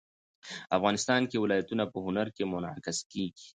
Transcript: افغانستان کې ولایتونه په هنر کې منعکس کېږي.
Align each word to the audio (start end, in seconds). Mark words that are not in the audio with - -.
افغانستان 0.77 1.21
کې 1.29 1.37
ولایتونه 1.39 1.83
په 1.93 1.97
هنر 2.05 2.27
کې 2.35 2.43
منعکس 2.53 2.97
کېږي. 3.11 3.47